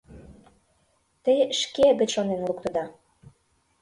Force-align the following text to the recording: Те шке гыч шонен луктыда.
Те 1.23 1.33
шке 1.59 1.87
гыч 1.99 2.09
шонен 2.15 2.41
луктыда. 2.47 2.85